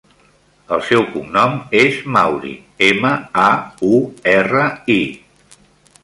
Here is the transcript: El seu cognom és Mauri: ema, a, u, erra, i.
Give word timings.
El 0.75 0.79
seu 0.85 1.01
cognom 1.09 1.51
és 1.81 1.99
Mauri: 2.15 2.53
ema, 2.87 3.11
a, 3.41 3.51
u, 3.89 3.99
erra, 4.33 4.65
i. 4.95 5.61